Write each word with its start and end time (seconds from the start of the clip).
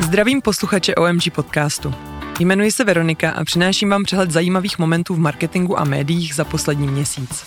Zdravím 0.00 0.42
posluchače 0.42 0.94
OMG 0.94 1.30
podcastu. 1.34 1.94
Jmenuji 2.38 2.72
se 2.72 2.84
Veronika 2.84 3.30
a 3.30 3.44
přináším 3.44 3.90
vám 3.90 4.02
přehled 4.02 4.30
zajímavých 4.30 4.78
momentů 4.78 5.14
v 5.14 5.18
marketingu 5.18 5.80
a 5.80 5.84
médiích 5.84 6.34
za 6.34 6.44
poslední 6.44 6.88
měsíc. 6.88 7.44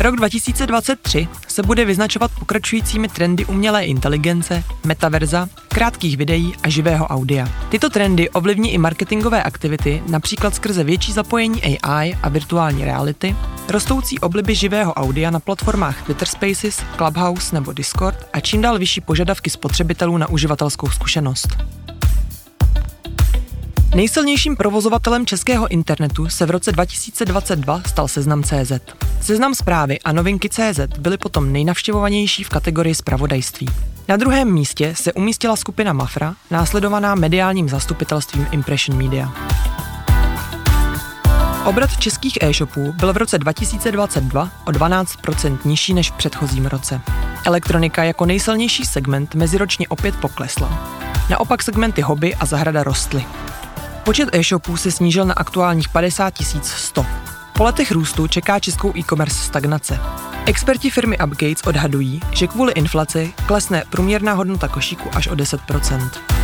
Rok 0.00 0.16
2023 0.16 1.28
se 1.48 1.62
bude 1.62 1.84
vyznačovat 1.84 2.30
pokračujícími 2.38 3.08
trendy 3.08 3.44
umělé 3.44 3.84
inteligence, 3.84 4.64
metaverza, 4.84 5.48
krátkých 5.68 6.16
videí 6.16 6.52
a 6.62 6.68
živého 6.68 7.06
audia. 7.06 7.48
Tyto 7.68 7.90
trendy 7.90 8.30
ovlivní 8.30 8.72
i 8.72 8.78
marketingové 8.78 9.42
aktivity, 9.42 10.02
například 10.08 10.54
skrze 10.54 10.84
větší 10.84 11.12
zapojení 11.12 11.82
AI 11.82 12.14
a 12.22 12.28
virtuální 12.28 12.84
reality, 12.84 13.36
rostoucí 13.68 14.18
obliby 14.18 14.54
živého 14.54 14.94
audia 14.94 15.30
na 15.30 15.40
platformách 15.40 16.02
Twitter 16.02 16.28
Spaces, 16.28 16.82
Clubhouse 16.96 17.54
nebo 17.54 17.72
Discord 17.72 18.28
a 18.32 18.40
čím 18.40 18.62
dál 18.62 18.78
vyšší 18.78 19.00
požadavky 19.00 19.50
spotřebitelů 19.50 20.18
na 20.18 20.28
uživatelskou 20.28 20.88
zkušenost. 20.88 21.48
Nejsilnějším 23.94 24.56
provozovatelem 24.56 25.26
českého 25.26 25.68
internetu 25.68 26.28
se 26.28 26.46
v 26.46 26.50
roce 26.50 26.72
2022 26.72 27.82
stal 27.86 28.08
Seznam.cz. 28.08 28.72
Seznam 29.20 29.54
zprávy 29.54 30.00
a 30.00 30.12
novinky 30.12 30.48
CZ 30.48 30.80
byly 30.98 31.18
potom 31.18 31.52
nejnavštěvovanější 31.52 32.44
v 32.44 32.48
kategorii 32.48 32.94
zpravodajství. 32.94 33.68
Na 34.08 34.16
druhém 34.16 34.52
místě 34.52 34.94
se 34.96 35.12
umístila 35.12 35.56
skupina 35.56 35.92
Mafra, 35.92 36.34
následovaná 36.50 37.14
mediálním 37.14 37.68
zastupitelstvím 37.68 38.46
Impression 38.50 39.02
Media. 39.02 39.32
Obrat 41.64 41.96
českých 41.96 42.38
e-shopů 42.42 42.92
byl 42.92 43.12
v 43.12 43.16
roce 43.16 43.38
2022 43.38 44.50
o 44.64 44.70
12% 44.70 45.58
nižší 45.64 45.94
než 45.94 46.10
v 46.10 46.14
předchozím 46.14 46.66
roce. 46.66 47.00
Elektronika 47.44 48.04
jako 48.04 48.26
nejsilnější 48.26 48.84
segment 48.84 49.34
meziročně 49.34 49.88
opět 49.88 50.16
poklesla. 50.16 50.96
Naopak 51.30 51.62
segmenty 51.62 52.02
hobby 52.02 52.34
a 52.34 52.46
zahrada 52.46 52.82
rostly. 52.82 53.24
Počet 54.04 54.28
e-shopů 54.32 54.76
se 54.76 54.90
snížil 54.90 55.24
na 55.24 55.34
aktuálních 55.34 55.88
50 55.88 56.34
100. 56.62 57.06
Po 57.52 57.64
letech 57.64 57.92
růstu 57.92 58.26
čeká 58.26 58.58
českou 58.58 58.96
e-commerce 58.96 59.44
stagnace. 59.44 60.00
Experti 60.46 60.90
firmy 60.90 61.18
Upgates 61.18 61.62
odhadují, 61.66 62.20
že 62.30 62.46
kvůli 62.46 62.72
inflaci 62.72 63.34
klesne 63.46 63.84
průměrná 63.90 64.32
hodnota 64.32 64.68
košíku 64.68 65.10
až 65.14 65.28
o 65.28 65.34
10%. 65.34 66.43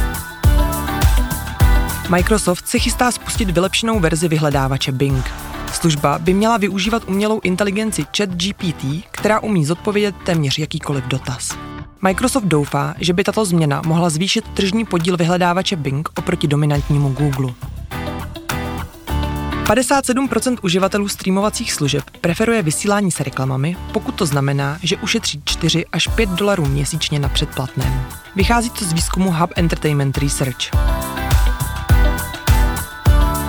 Microsoft 2.11 2.69
se 2.69 2.79
chystá 2.79 3.11
spustit 3.11 3.51
vylepšenou 3.51 4.01
verzi 4.01 4.29
vyhledávače 4.29 4.93
Bing. 4.93 5.31
Služba 5.73 6.19
by 6.19 6.35
měla 6.35 6.57
využívat 6.57 7.03
umělou 7.07 7.41
inteligenci 7.43 8.07
ChatGPT, 8.17 8.85
která 9.11 9.41
umí 9.41 9.65
zodpovědět 9.65 10.15
téměř 10.25 10.59
jakýkoliv 10.59 11.05
dotaz. 11.05 11.59
Microsoft 12.03 12.45
doufá, 12.45 12.95
že 12.99 13.13
by 13.13 13.25
tato 13.25 13.45
změna 13.45 13.83
mohla 13.87 14.11
zvýšit 14.11 14.45
tržní 14.55 14.85
podíl 14.85 15.17
vyhledávače 15.17 15.77
Bing 15.77 16.09
oproti 16.19 16.49
dominantnímu 16.49 17.09
Google. 17.13 17.53
57% 19.65 20.57
uživatelů 20.63 21.09
streamovacích 21.09 21.73
služeb 21.73 22.05
preferuje 22.21 22.63
vysílání 22.63 23.11
s 23.11 23.21
reklamami, 23.21 23.77
pokud 23.93 24.15
to 24.15 24.27
znamená, 24.27 24.79
že 24.83 24.97
ušetří 24.97 25.43
4 25.45 25.87
až 25.93 26.07
5 26.07 26.31
dolarů 26.31 26.67
měsíčně 26.67 27.19
na 27.19 27.29
předplatném. 27.29 28.03
Vychází 28.37 28.71
to 28.71 28.85
z 28.85 28.93
výzkumu 28.93 29.33
Hub 29.33 29.51
Entertainment 29.57 30.19
Research. 30.19 30.71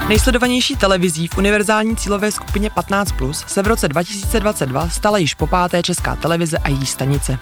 Nejsledovanější 0.10 0.76
televizí 0.76 1.28
v 1.28 1.38
univerzální 1.38 1.96
cílové 1.96 2.32
skupině 2.32 2.70
15 2.70 3.12
plus 3.12 3.44
se 3.48 3.62
v 3.62 3.68
roce 3.68 3.88
2022 3.88 4.90
stala 4.90 5.18
již 5.18 5.34
po 5.34 5.48
páté 5.48 5.84
česká 5.84 6.16
televize 6.16 6.58
a 6.58 6.70
její 6.70 6.86
stanice. 6.86 7.40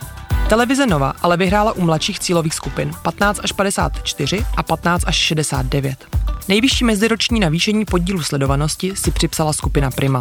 Televize 0.50 0.88
Nova 0.88 1.14
ale 1.22 1.38
vyhrála 1.38 1.72
u 1.72 1.82
mladších 1.82 2.20
cílových 2.20 2.54
skupin 2.54 2.92
15 3.02 3.40
až 3.44 3.52
54 3.52 4.46
a 4.58 4.64
15 4.64 5.04
až 5.08 5.16
69. 5.16 6.06
Nejvyšší 6.48 6.86
meziroční 6.86 7.40
navýšení 7.40 7.86
podílu 7.86 8.24
sledovanosti 8.24 8.96
si 8.96 9.12
připsala 9.12 9.54
skupina 9.54 9.92
Prima. 9.92 10.20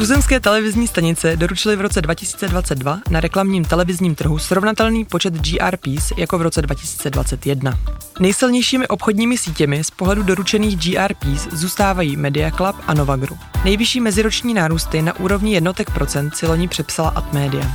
Tuzemské 0.00 0.40
televizní 0.40 0.88
stanice 0.88 1.36
doručily 1.36 1.76
v 1.76 1.80
roce 1.80 2.02
2022 2.02 2.98
na 3.10 3.20
reklamním 3.20 3.64
televizním 3.64 4.14
trhu 4.14 4.38
srovnatelný 4.38 5.04
počet 5.04 5.34
GRPs 5.34 6.12
jako 6.16 6.38
v 6.38 6.42
roce 6.42 6.62
2021. 6.62 7.78
Nejsilnějšími 8.20 8.88
obchodními 8.88 9.38
sítěmi 9.38 9.84
z 9.84 9.90
pohledu 9.90 10.22
doručených 10.22 10.76
GRPs 10.76 11.48
zůstávají 11.52 12.16
Media 12.16 12.50
Club 12.50 12.76
a 12.86 12.94
Nova 12.94 13.16
Group. 13.16 13.38
Nejvyšší 13.64 14.00
meziroční 14.00 14.54
nárůsty 14.54 15.02
na 15.02 15.16
úrovni 15.18 15.54
jednotek 15.54 15.90
procent 15.90 16.36
si 16.36 16.46
loni 16.46 16.68
přepsala 16.68 17.08
Atmedia. 17.08 17.66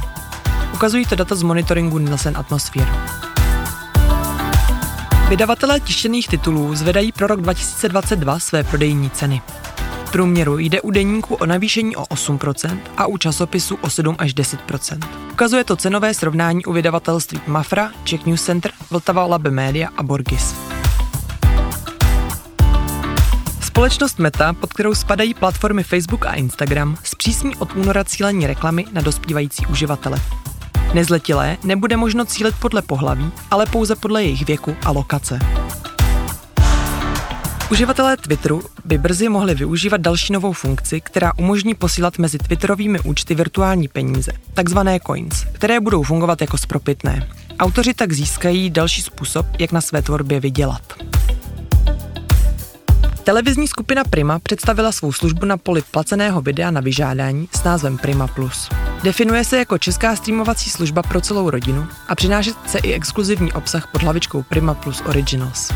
Ukazují 0.74 1.06
to 1.06 1.16
data 1.16 1.36
z 1.36 1.44
monitoringu 1.44 1.98
Nielsen 1.98 2.38
Atmosphere. 2.38 2.92
Vydavatelé 5.30 5.80
tištěných 5.80 6.28
titulů 6.28 6.76
zvedají 6.76 7.12
pro 7.12 7.28
rok 7.28 7.42
2022 7.42 8.40
své 8.40 8.64
prodejní 8.64 9.10
ceny. 9.10 9.42
Průměru 10.16 10.58
jde 10.58 10.82
u 10.82 10.92
deníku 10.92 11.36
o 11.36 11.46
navýšení 11.46 11.96
o 11.96 12.04
8% 12.04 12.80
a 12.98 13.06
u 13.06 13.18
časopisu 13.18 13.78
o 13.82 13.90
7 13.90 14.16
až 14.20 14.36
10%. 14.36 15.00
Ukazuje 15.32 15.64
to 15.64 15.76
cenové 15.76 16.14
srovnání 16.14 16.66
u 16.66 16.74
vydavatelství 16.74 17.42
Mafra, 17.48 17.92
Czech 18.04 18.26
News 18.26 18.44
Center, 18.44 18.72
Vltava 18.92 19.26
Labe 19.26 19.52
Media 19.52 19.90
a 19.98 20.04
Borgis. 20.04 20.56
Společnost 23.62 24.20
Meta, 24.20 24.54
pod 24.54 24.74
kterou 24.74 24.96
spadají 24.96 25.34
platformy 25.34 25.84
Facebook 25.84 26.26
a 26.26 26.34
Instagram, 26.34 26.98
zpřísní 27.04 27.56
od 27.56 27.76
února 27.76 28.04
cílení 28.04 28.48
reklamy 28.48 28.86
na 28.92 29.02
dospívající 29.02 29.66
uživatele. 29.66 30.22
Nezletilé 30.94 31.58
nebude 31.64 31.98
možno 31.98 32.26
cílit 32.26 32.56
podle 32.60 32.82
pohlaví, 32.82 33.32
ale 33.52 33.66
pouze 33.66 33.96
podle 33.96 34.24
jejich 34.24 34.46
věku 34.46 34.76
a 34.86 34.92
lokace. 34.92 35.65
Uživatelé 37.72 38.18
Twitteru 38.18 38.62
by 38.86 38.98
brzy 38.98 39.30
mohli 39.30 39.56
využívat 39.56 40.02
další 40.02 40.34
novou 40.34 40.54
funkci, 40.54 41.02
která 41.02 41.32
umožní 41.38 41.76
posílat 41.76 42.18
mezi 42.18 42.38
Twitterovými 42.38 43.00
účty 43.00 43.36
virtuální 43.36 43.88
peníze, 43.88 44.32
takzvané 44.54 45.00
coins, 45.08 45.46
které 45.52 45.80
budou 45.80 46.04
fungovat 46.04 46.42
jako 46.42 46.58
spropitné. 46.58 47.30
Autoři 47.60 47.94
tak 47.94 48.12
získají 48.12 48.70
další 48.70 49.02
způsob, 49.02 49.46
jak 49.60 49.72
na 49.72 49.82
své 49.82 50.02
tvorbě 50.02 50.40
vydělat. 50.40 50.94
Televizní 53.24 53.68
skupina 53.68 54.04
Prima 54.04 54.40
představila 54.40 54.92
svou 54.92 55.14
službu 55.14 55.46
na 55.46 55.58
poli 55.58 55.82
placeného 55.92 56.42
videa 56.42 56.72
na 56.72 56.82
vyžádání 56.82 57.50
s 57.56 57.64
názvem 57.64 57.98
Prima 57.98 58.28
Plus. 58.28 58.70
Definuje 59.04 59.44
se 59.44 59.58
jako 59.58 59.78
česká 59.78 60.16
streamovací 60.16 60.70
služba 60.70 61.04
pro 61.04 61.22
celou 61.22 61.50
rodinu 61.50 61.88
a 62.08 62.16
přináší 62.16 62.52
se 62.68 62.80
i 62.80 62.94
exkluzivní 62.94 63.54
obsah 63.54 63.88
pod 63.92 64.02
hlavičkou 64.02 64.44
Prima 64.44 64.74
Plus 64.74 65.02
Originals. 65.06 65.72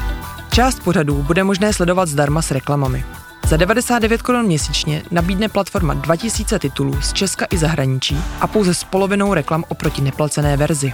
Část 0.59 0.83
pořadů 0.83 1.23
bude 1.23 1.43
možné 1.43 1.73
sledovat 1.73 2.09
zdarma 2.09 2.41
s 2.41 2.51
reklamami. 2.51 3.05
Za 3.47 3.57
99 3.57 4.21
korun 4.21 4.45
měsíčně 4.45 5.03
nabídne 5.11 5.49
platforma 5.49 5.93
2000 5.93 6.59
titulů 6.59 7.01
z 7.01 7.13
Česka 7.13 7.45
i 7.49 7.57
zahraničí 7.57 8.17
a 8.41 8.47
pouze 8.47 8.73
s 8.73 8.83
polovinou 8.83 9.33
reklam 9.33 9.63
oproti 9.67 10.01
neplacené 10.01 10.57
verzi. 10.57 10.93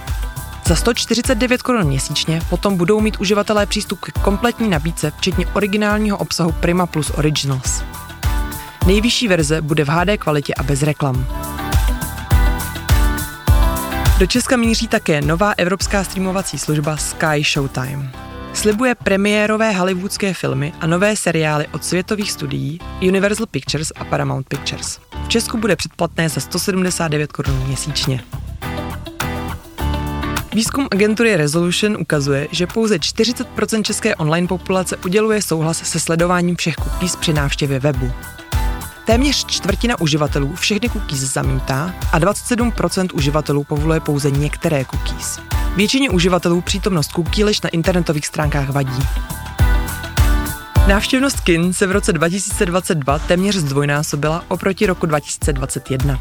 Za 0.66 0.76
149 0.76 1.62
korun 1.62 1.84
měsíčně 1.84 2.40
potom 2.50 2.76
budou 2.76 3.00
mít 3.00 3.20
uživatelé 3.20 3.66
přístup 3.66 4.00
k 4.00 4.12
kompletní 4.12 4.68
nabídce, 4.68 5.12
včetně 5.16 5.46
originálního 5.46 6.18
obsahu 6.18 6.52
Prima 6.52 6.86
Plus 6.86 7.10
Originals. 7.10 7.82
Nejvyšší 8.86 9.28
verze 9.28 9.60
bude 9.60 9.84
v 9.84 9.88
HD 9.88 10.08
kvalitě 10.18 10.54
a 10.54 10.62
bez 10.62 10.82
reklam. 10.82 11.26
Do 14.18 14.26
Česka 14.26 14.56
míří 14.56 14.88
také 14.88 15.20
nová 15.20 15.52
evropská 15.56 16.04
streamovací 16.04 16.58
služba 16.58 16.96
Sky 16.96 17.42
Showtime. 17.52 18.25
Slibuje 18.56 18.94
premiérové 18.94 19.72
hollywoodské 19.72 20.34
filmy 20.34 20.72
a 20.80 20.86
nové 20.86 21.16
seriály 21.16 21.66
od 21.72 21.84
světových 21.84 22.32
studií 22.32 22.78
Universal 23.02 23.46
Pictures 23.46 23.92
a 23.96 24.04
Paramount 24.04 24.48
Pictures. 24.48 24.98
V 25.24 25.28
Česku 25.28 25.58
bude 25.58 25.76
předplatné 25.76 26.28
za 26.28 26.40
179 26.40 27.32
korun 27.32 27.66
měsíčně. 27.66 28.24
Výzkum 30.54 30.88
agentury 30.92 31.36
Resolution 31.36 31.96
ukazuje, 32.00 32.48
že 32.52 32.66
pouze 32.66 32.96
40% 32.96 33.82
české 33.82 34.16
online 34.16 34.48
populace 34.48 34.96
uděluje 34.96 35.42
souhlas 35.42 35.78
se 35.78 36.00
sledováním 36.00 36.56
všech 36.56 36.74
cookies 36.74 37.16
při 37.16 37.32
návštěvě 37.32 37.78
webu. 37.78 38.12
Téměř 39.06 39.46
čtvrtina 39.46 40.00
uživatelů 40.00 40.54
všechny 40.54 40.88
cookies 40.88 41.20
zamítá 41.20 41.94
a 42.12 42.20
27% 42.20 43.08
uživatelů 43.14 43.64
povoluje 43.64 44.00
pouze 44.00 44.30
některé 44.30 44.84
cookies. 44.84 45.55
Většině 45.76 46.10
uživatelů 46.10 46.60
přítomnost 46.60 47.10
cookies 47.10 47.62
na 47.62 47.70
internetových 47.70 48.26
stránkách 48.26 48.70
vadí. 48.70 49.02
Návštěvnost 50.88 51.40
kin 51.40 51.72
se 51.72 51.86
v 51.86 51.92
roce 51.92 52.12
2022 52.12 53.18
téměř 53.18 53.56
zdvojnásobila 53.56 54.44
oproti 54.48 54.86
roku 54.86 55.06
2021. 55.06 56.18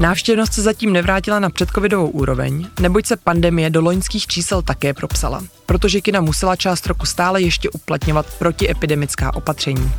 Návštěvnost 0.00 0.52
se 0.52 0.62
zatím 0.62 0.92
nevrátila 0.92 1.40
na 1.40 1.50
předcovidovou 1.50 2.08
úroveň, 2.08 2.66
neboť 2.80 3.06
se 3.06 3.16
pandemie 3.16 3.70
do 3.70 3.80
loňských 3.80 4.26
čísel 4.26 4.62
také 4.62 4.94
propsala, 4.94 5.42
protože 5.66 6.00
kina 6.00 6.20
musela 6.20 6.56
část 6.56 6.86
roku 6.86 7.06
stále 7.06 7.42
ještě 7.42 7.70
uplatňovat 7.70 8.26
protiepidemická 8.38 9.34
opatření. 9.34 9.92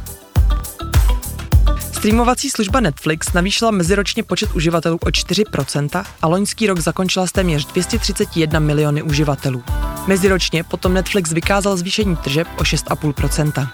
Streamovací 2.06 2.50
služba 2.50 2.80
Netflix 2.80 3.34
navýšila 3.34 3.72
meziročně 3.72 4.24
počet 4.24 4.56
uživatelů 4.56 4.98
o 4.98 5.10
4% 5.10 6.06
a 6.22 6.28
loňský 6.28 6.68
rok 6.68 6.80
zakončila 6.80 7.28
s 7.28 7.32
téměř 7.32 7.66
231 7.66 8.60
miliony 8.60 9.02
uživatelů. 9.02 9.64
Meziročně 10.08 10.64
potom 10.64 10.94
Netflix 10.94 11.32
vykázal 11.32 11.78
zvýšení 11.78 12.16
tržeb 12.16 12.48
o 12.58 12.64
6,5%. 12.64 13.68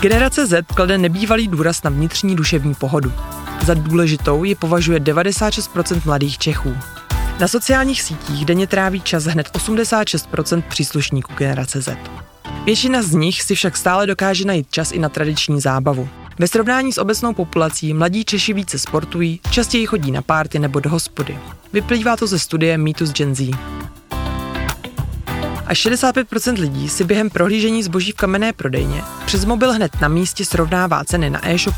Generace 0.00 0.46
Z 0.46 0.66
klade 0.66 0.98
nebývalý 0.98 1.48
důraz 1.48 1.82
na 1.82 1.90
vnitřní 1.90 2.36
duševní 2.36 2.74
pohodu. 2.74 3.12
Za 3.66 3.74
důležitou 3.74 4.44
ji 4.44 4.54
považuje 4.54 5.00
96% 5.00 6.00
mladých 6.04 6.38
Čechů. 6.38 6.76
Na 7.40 7.48
sociálních 7.48 8.02
sítích 8.02 8.44
denně 8.44 8.66
tráví 8.66 9.00
čas 9.00 9.24
hned 9.24 9.50
86% 9.52 10.62
příslušníků 10.62 11.34
generace 11.34 11.82
Z. 11.82 11.96
Většina 12.68 13.02
z 13.02 13.14
nich 13.14 13.42
si 13.42 13.54
však 13.54 13.76
stále 13.76 14.06
dokáže 14.06 14.44
najít 14.44 14.70
čas 14.70 14.92
i 14.92 14.98
na 14.98 15.08
tradiční 15.08 15.60
zábavu. 15.60 16.08
Ve 16.38 16.48
srovnání 16.48 16.92
s 16.92 16.98
obecnou 16.98 17.34
populací 17.34 17.94
mladí 17.94 18.24
Češi 18.24 18.52
více 18.52 18.78
sportují, 18.78 19.40
častěji 19.50 19.86
chodí 19.86 20.10
na 20.12 20.22
párty 20.22 20.58
nebo 20.58 20.80
do 20.80 20.90
hospody. 20.90 21.38
Vyplývá 21.72 22.16
to 22.16 22.26
ze 22.26 22.38
studie 22.38 22.78
Mýtus 22.78 23.12
Gen 23.12 23.34
Z. 23.34 23.50
A 25.66 25.72
65% 25.72 26.60
lidí 26.60 26.88
si 26.88 27.04
během 27.04 27.30
prohlížení 27.30 27.82
zboží 27.82 28.12
v 28.12 28.16
kamenné 28.16 28.52
prodejně 28.52 29.02
přes 29.26 29.44
mobil 29.44 29.72
hned 29.72 30.00
na 30.00 30.08
místě 30.08 30.44
srovnává 30.44 31.04
ceny 31.04 31.30
na 31.30 31.48
e-shop 31.48 31.74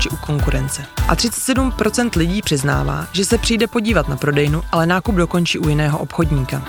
či 0.00 0.08
u 0.08 0.16
konkurence. 0.16 0.84
A 1.08 1.14
37% 1.16 2.10
lidí 2.16 2.42
přiznává, 2.42 3.06
že 3.12 3.24
se 3.24 3.38
přijde 3.38 3.66
podívat 3.66 4.08
na 4.08 4.16
prodejnu, 4.16 4.62
ale 4.72 4.86
nákup 4.86 5.14
dokončí 5.14 5.58
u 5.58 5.68
jiného 5.68 5.98
obchodníka. 5.98 6.62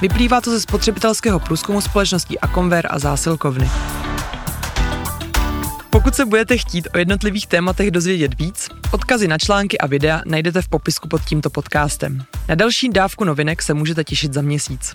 Vyplývá 0.00 0.40
to 0.40 0.50
ze 0.50 0.60
spotřebitelského 0.60 1.40
průzkumu 1.40 1.80
společností 1.80 2.38
Akomver 2.38 2.86
a 2.90 2.98
zásilkovny. 2.98 3.70
Pokud 5.90 6.14
se 6.14 6.26
budete 6.26 6.58
chtít 6.58 6.88
o 6.94 6.98
jednotlivých 6.98 7.46
tématech 7.46 7.90
dozvědět 7.90 8.38
víc, 8.38 8.68
odkazy 8.90 9.28
na 9.28 9.38
články 9.38 9.78
a 9.78 9.86
videa 9.86 10.22
najdete 10.26 10.62
v 10.62 10.68
popisku 10.68 11.08
pod 11.08 11.24
tímto 11.24 11.50
podcastem. 11.50 12.24
Na 12.48 12.54
další 12.54 12.88
dávku 12.88 13.24
novinek 13.24 13.62
se 13.62 13.74
můžete 13.74 14.04
těšit 14.04 14.32
za 14.32 14.42
měsíc. 14.42 14.94